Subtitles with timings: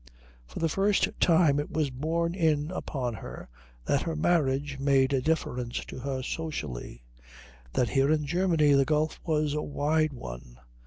[0.47, 3.47] For the first time it was borne in upon her
[3.85, 7.03] that her marriage made a difference to her socially,
[7.73, 10.57] that here in Germany the gulf was a wide one.